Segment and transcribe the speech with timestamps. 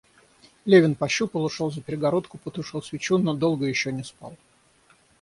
[0.65, 4.35] Левин пощупал, ушел за перегородку, потушил свечу, но долго еще не спал.